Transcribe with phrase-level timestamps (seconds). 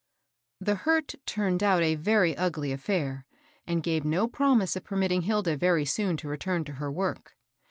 [0.59, 3.23] The hurt turned out a very ugly bSsliTj
[3.67, 7.35] and gave no promise of permitting Hilda very soon to re turn to her work.